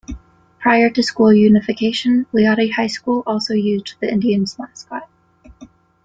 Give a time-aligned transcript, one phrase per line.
[0.57, 5.07] Prior to school unification, Leoti High School also used the Indians mascot.